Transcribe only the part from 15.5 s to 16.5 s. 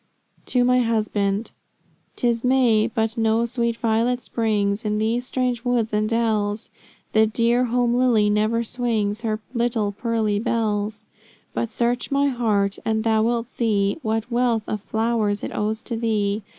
owes to thee.